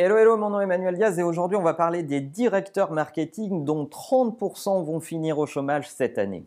Hello, 0.00 0.16
hello, 0.16 0.36
mon 0.36 0.50
nom 0.50 0.60
est 0.60 0.62
Emmanuel 0.62 0.94
Diaz 0.94 1.18
et 1.18 1.24
aujourd'hui 1.24 1.56
on 1.56 1.62
va 1.62 1.74
parler 1.74 2.04
des 2.04 2.20
directeurs 2.20 2.92
marketing 2.92 3.64
dont 3.64 3.84
30% 3.84 4.84
vont 4.84 5.00
finir 5.00 5.40
au 5.40 5.46
chômage 5.46 5.90
cette 5.90 6.18
année. 6.18 6.46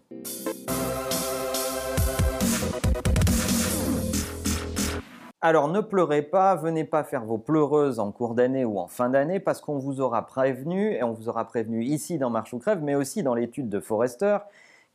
Alors 5.42 5.68
ne 5.68 5.82
pleurez 5.82 6.22
pas, 6.22 6.56
venez 6.56 6.86
pas 6.86 7.04
faire 7.04 7.26
vos 7.26 7.38
pleureuses 7.38 8.00
en 8.00 8.14
cours 8.14 8.36
d'année 8.36 8.64
ou 8.64 8.80
en 8.80 8.88
fin 8.88 9.10
d'année 9.10 9.42
parce 9.42 9.60
qu'on 9.60 9.78
vous 9.78 10.00
aura 10.00 10.26
prévenu, 10.26 10.94
et 10.94 11.04
on 11.04 11.12
vous 11.12 11.28
aura 11.28 11.44
prévenu 11.44 11.84
ici 11.84 12.18
dans 12.18 12.30
Marche 12.30 12.54
ou 12.54 12.58
Crève, 12.58 12.82
mais 12.82 12.96
aussi 12.96 13.22
dans 13.22 13.36
l'étude 13.36 13.68
de 13.68 13.82
Forrester, 13.82 14.38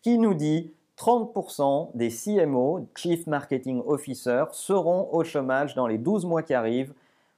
qui 0.00 0.16
nous 0.16 0.32
dit 0.32 0.72
30% 0.98 1.90
des 1.92 2.08
CMO, 2.08 2.86
Chief 2.94 3.26
Marketing 3.26 3.82
Officer, 3.86 4.44
seront 4.52 5.10
au 5.12 5.24
chômage 5.24 5.74
dans 5.74 5.86
les 5.86 5.98
12 5.98 6.24
mois 6.24 6.42
qui 6.42 6.54
arrivent 6.54 6.94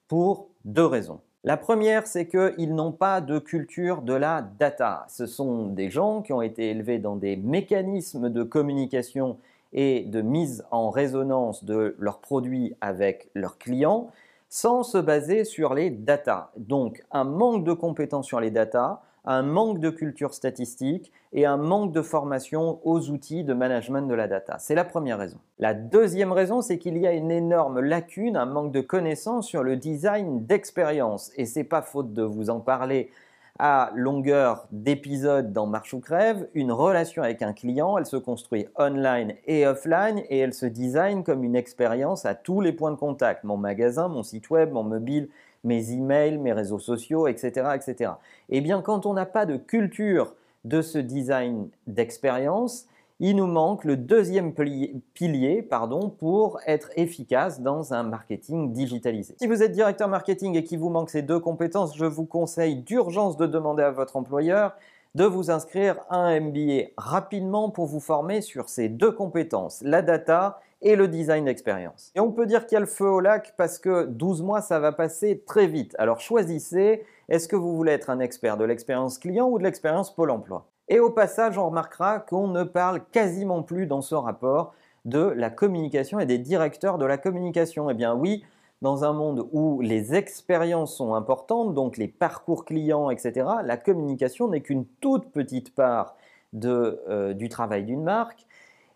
pour 0.09 0.48
deux 0.64 0.86
raisons. 0.86 1.20
La 1.45 1.56
première, 1.56 2.06
c'est 2.06 2.27
qu'ils 2.27 2.75
n'ont 2.75 2.93
pas 2.93 3.21
de 3.21 3.39
culture 3.39 4.03
de 4.03 4.12
la 4.12 4.43
data. 4.43 5.07
Ce 5.08 5.26
sont 5.26 5.67
des 5.67 5.89
gens 5.89 6.21
qui 6.21 6.32
ont 6.32 6.43
été 6.43 6.71
élevés 6.71 6.98
dans 6.98 7.14
des 7.14 7.36
mécanismes 7.36 8.29
de 8.29 8.43
communication 8.43 9.39
et 9.72 10.03
de 10.03 10.21
mise 10.21 10.64
en 10.71 10.90
résonance 10.90 11.64
de 11.64 11.94
leurs 11.98 12.18
produits 12.18 12.75
avec 12.81 13.31
leurs 13.34 13.58
clients 13.58 14.11
sans 14.48 14.82
se 14.82 14.98
baser 14.98 15.44
sur 15.44 15.75
les 15.75 15.90
data. 15.90 16.50
Donc 16.56 17.04
un 17.12 17.25
manque 17.25 17.64
de 17.64 17.72
compétences 17.72 18.26
sur 18.26 18.40
les 18.40 18.50
data, 18.50 19.03
un 19.29 19.43
manque 19.43 19.79
de 19.79 19.91
culture 19.91 20.32
statistique 20.32 21.13
et 21.35 21.45
un 21.45 21.59
manque 21.59 21.93
de 21.93 22.00
formation 22.00 22.81
aux 22.82 23.11
outils 23.11 23.45
de 23.45 23.53
management 23.53 24.09
de 24.09 24.14
la 24.14 24.27
data. 24.27 24.57
C'est 24.59 24.75
la 24.75 24.85
première 24.85 25.18
raison. 25.18 25.37
La 25.59 25.75
deuxième 25.75 26.32
raison, 26.32 26.63
c'est 26.63 26.79
qu'il 26.79 26.96
y 26.96 27.07
a 27.07 27.13
une 27.13 27.31
énorme 27.31 27.81
lacune, 27.81 28.39
un 28.39 28.46
manque 28.46 28.73
de 28.73 28.81
connaissances 28.81 29.46
sur 29.46 29.63
le 29.63 29.77
design 29.77 30.46
d'expérience. 30.46 31.31
Et 31.37 31.45
c'est 31.45 31.63
pas 31.63 31.82
faute 31.82 32.14
de 32.14 32.23
vous 32.23 32.48
en 32.48 32.61
parler 32.61 33.11
à 33.59 33.91
longueur 33.95 34.67
d'épisode 34.70 35.53
dans 35.53 35.67
Marche 35.67 35.92
ou 35.92 36.01
Crève, 36.01 36.48
une 36.55 36.73
relation 36.73 37.23
avec 37.23 37.42
un 37.42 37.53
client, 37.53 37.98
elle 37.98 38.07
se 38.07 38.17
construit 38.17 38.67
online 38.79 39.35
et 39.47 39.67
offline 39.67 40.23
et 40.31 40.39
elle 40.39 40.55
se 40.55 40.65
design 40.65 41.25
comme 41.25 41.42
une 41.42 41.57
expérience 41.57 42.25
à 42.25 42.37
tous 42.37 42.61
les 42.61 42.73
points 42.73 42.92
de 42.92 42.97
contact, 42.97 43.42
mon 43.42 43.57
magasin, 43.57 44.07
mon 44.07 44.23
site 44.23 44.48
web, 44.51 44.70
mon 44.70 44.85
mobile, 44.85 45.29
mes 45.64 45.92
emails, 45.92 46.39
mes 46.39 46.53
réseaux 46.53 46.78
sociaux, 46.78 47.27
etc. 47.27 47.70
etc. 47.75 48.12
Eh 48.48 48.61
bien, 48.61 48.83
quand 48.83 49.06
on 49.06 49.14
n'a 49.14 49.27
pas 49.27 49.47
de 49.47 49.56
culture 49.56 50.34
de 50.64 50.83
ce 50.83 50.98
design 50.98 51.69
d'expérience, 51.87 52.87
il 53.20 53.34
nous 53.37 53.47
manque 53.47 53.84
le 53.84 53.97
deuxième 53.97 54.55
pilier 54.55 55.62
pardon, 55.62 56.09
pour 56.09 56.61
être 56.67 56.91
efficace 56.97 57.61
dans 57.61 57.92
un 57.92 58.05
marketing 58.05 58.73
digitalisé. 58.73 59.34
Si 59.39 59.47
vous 59.48 59.62
êtes 59.62 59.73
directeur 59.73 60.09
marketing 60.09 60.56
et 60.56 60.62
qu'il 60.62 60.79
vous 60.79 60.91
manque 60.91 61.11
ces 61.11 61.23
deux 61.23 61.41
compétences, 61.41 61.97
je 61.97 62.05
vous 62.05 62.27
conseille 62.27 62.77
d'urgence 62.77 63.36
de 63.36 63.47
demander 63.47 63.83
à 63.83 63.91
votre 63.91 64.17
employeur 64.17 64.77
de 65.14 65.25
vous 65.25 65.51
inscrire 65.51 65.97
à 66.11 66.19
un 66.19 66.41
MBA 66.41 66.91
rapidement 66.97 67.70
pour 67.70 67.87
vous 67.87 68.01
former 68.01 68.41
sur 68.41 68.69
ces 68.69 68.89
deux 68.89 69.12
compétences, 69.12 69.83
la 69.83 70.03
data 70.03 70.61
et 70.81 70.97
le 70.97 71.09
design 71.09 71.45
d'expérience. 71.45 72.12
Et 72.14 72.20
on 72.20 72.31
peut 72.31 72.47
dire 72.47 72.67
qu'il 72.67 72.75
y 72.75 72.77
a 72.77 72.81
le 72.81 72.87
feu 72.87 73.09
au 73.09 73.20
lac 73.20 73.55
parce 73.56 73.79
que 73.79 74.05
12 74.05 74.42
mois, 74.42 74.61
ça 74.61 74.79
va 74.79 74.92
passer 74.92 75.42
très 75.47 75.67
vite. 75.67 75.95
Alors 75.98 76.20
choisissez, 76.20 77.05
est-ce 77.29 77.48
que 77.48 77.56
vous 77.56 77.75
voulez 77.75 77.92
être 77.92 78.11
un 78.11 78.20
expert 78.20 78.56
de 78.56 78.64
l'expérience 78.64 79.19
client 79.19 79.48
ou 79.48 79.59
de 79.59 79.64
l'expérience 79.64 80.14
Pôle 80.14 80.31
emploi? 80.31 80.69
Et 80.89 81.01
au 81.01 81.11
passage, 81.11 81.59
on 81.59 81.67
remarquera 81.67 82.20
qu'on 82.20 82.48
ne 82.48 82.64
parle 82.64 83.05
quasiment 83.12 83.62
plus 83.62 83.86
dans 83.86 84.01
ce 84.01 84.14
rapport 84.14 84.73
de 85.05 85.20
la 85.20 85.51
communication 85.51 86.20
et 86.20 86.27
des 86.27 86.39
directeurs 86.39 86.98
de 86.98 87.05
la 87.05 87.19
communication. 87.19 87.91
Eh 87.91 87.95
bien 87.95 88.14
oui, 88.14 88.45
dans 88.83 89.05
un 89.05 89.12
monde 89.12 89.48
où 89.53 89.81
les 89.81 90.15
expériences 90.15 90.97
sont 90.97 91.15
importantes, 91.15 91.75
donc 91.75 91.97
les 91.97 92.09
parcours 92.09 92.65
clients, 92.65 93.11
etc., 93.11 93.47
la 93.65 93.77
communication 93.77 94.48
n'est 94.48 94.61
qu'une 94.61 94.87
toute 95.01 95.31
petite 95.33 95.75
part 95.75 96.17
euh, 96.65 97.35
du 97.35 97.48
travail 97.48 97.85
d'une 97.85 98.03
marque. 98.03 98.47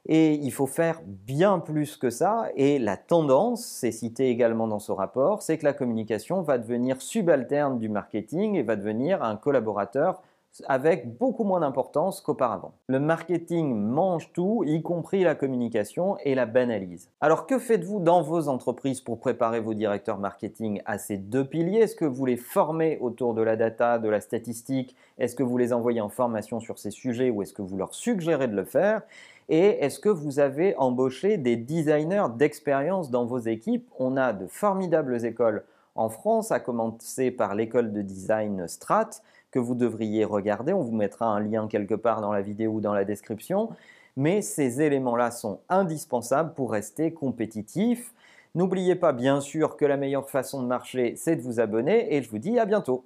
Et 0.07 0.35
il 0.35 0.53
faut 0.53 0.67
faire 0.67 1.01
bien 1.07 1.61
plus 1.61 1.97
que 1.97 2.11
ça. 2.11 2.49
Et 2.57 2.79
la 2.79 2.97
tendance, 2.97 3.65
c'est 3.65 3.93
cité 3.93 4.29
également 4.31 4.67
dans 4.67 4.81
ce 4.81 4.91
rapport, 4.91 5.43
c'est 5.43 5.59
que 5.59 5.65
la 5.65 5.73
communication 5.73 6.43
va 6.43 6.59
devenir 6.59 7.01
subalterne 7.01 7.79
du 7.79 7.89
marketing 7.89 8.57
et 8.57 8.63
va 8.63 8.75
devenir 8.75 9.23
un 9.23 9.37
collaborateur 9.37 10.23
avec 10.67 11.17
beaucoup 11.19 11.45
moins 11.45 11.61
d'importance 11.61 12.21
qu'auparavant. 12.21 12.75
Le 12.87 13.01
marketing 13.01 13.75
mange 13.75 14.33
tout, 14.33 14.65
y 14.67 14.83
compris 14.83 15.25
la 15.25 15.35
communication, 15.35 16.17
et 16.25 16.35
la 16.35 16.47
banalise. 16.47 17.11
Alors 17.21 17.47
que 17.47 17.59
faites-vous 17.59 18.01
dans 18.01 18.23
vos 18.23 18.49
entreprises 18.49 19.01
pour 19.01 19.19
préparer 19.19 19.61
vos 19.61 19.75
directeurs 19.75 20.19
marketing 20.19 20.83
à 20.85 20.99
ces 20.99 21.17
deux 21.17 21.45
piliers? 21.45 21.81
Est-ce 21.81 21.97
que 21.97 22.05
vous 22.05 22.27
les 22.27 22.37
formez 22.37 22.99
autour 23.01 23.35
de 23.35 23.43
la 23.43 23.57
data, 23.57 23.99
de 23.99 24.09
la 24.09 24.21
statistique? 24.21 24.95
Est-ce 25.19 25.35
que 25.35 25.43
vous 25.43 25.59
les 25.59 25.73
envoyez 25.73 26.01
en 26.01 26.09
formation 26.09 26.61
sur 26.61 26.79
ces 26.79 26.91
sujets 26.91 27.31
ou 27.31 27.43
est-ce 27.43 27.55
que 27.55 27.63
vous 27.63 27.77
leur 27.77 27.95
suggérez 27.95 28.49
de 28.49 28.57
le 28.57 28.65
faire? 28.65 29.03
Et 29.49 29.85
est-ce 29.85 29.99
que 29.99 30.09
vous 30.09 30.39
avez 30.39 30.75
embauché 30.77 31.37
des 31.37 31.57
designers 31.57 32.27
d'expérience 32.37 33.11
dans 33.11 33.27
vos 33.27 33.39
équipes? 33.39 33.89
On 33.99 34.17
a 34.17 34.33
de 34.33 34.47
formidables 34.47 35.25
écoles 35.25 35.65
en 35.95 36.09
France, 36.09 36.53
à 36.53 36.61
commencer 36.61 37.31
par 37.31 37.55
l'école 37.55 37.93
de 37.93 38.03
design 38.03 38.67
Strat, 38.69 39.11
que 39.51 39.59
vous 39.59 39.75
devriez 39.75 40.25
regarder. 40.25 40.73
On 40.73 40.83
vous 40.83 40.97
mettra 40.97 41.27
un 41.27 41.41
lien 41.41 41.69
quelque 41.69 41.95
part 41.95 42.21
dans 42.21 42.33
la 42.33 42.43
vidéo 42.43 42.73
ou 42.73 42.81
dans 42.81 42.95
la 42.95 43.05
description. 43.05 43.71
Mais 44.17 44.43
ces 44.43 44.81
éléments-là 44.83 45.31
sont 45.31 45.61
indispensables 45.69 46.55
pour 46.55 46.73
rester 46.73 47.13
compétitif. 47.13 48.13
N'oubliez 48.55 48.95
pas 48.95 49.13
bien 49.13 49.41
sûr 49.41 49.77
que 49.77 49.85
la 49.85 49.97
meilleure 49.97 50.29
façon 50.29 50.63
de 50.63 50.67
marcher, 50.67 51.15
c'est 51.17 51.37
de 51.37 51.43
vous 51.43 51.61
abonner 51.61 52.15
et 52.15 52.23
je 52.23 52.31
vous 52.31 52.39
dis 52.39 52.59
à 52.59 52.67
bientôt. 52.67 53.05